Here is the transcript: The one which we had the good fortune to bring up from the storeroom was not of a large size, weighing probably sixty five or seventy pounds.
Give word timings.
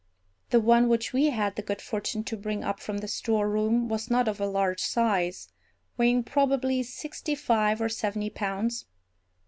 The 0.49 0.59
one 0.59 0.89
which 0.89 1.13
we 1.13 1.25
had 1.29 1.55
the 1.55 1.61
good 1.61 1.79
fortune 1.79 2.23
to 2.23 2.35
bring 2.35 2.63
up 2.63 2.79
from 2.79 2.97
the 2.97 3.07
storeroom 3.07 3.87
was 3.87 4.09
not 4.09 4.27
of 4.27 4.41
a 4.41 4.47
large 4.47 4.81
size, 4.81 5.49
weighing 5.95 6.23
probably 6.23 6.81
sixty 6.81 7.35
five 7.35 7.79
or 7.79 7.87
seventy 7.87 8.31
pounds. 8.31 8.87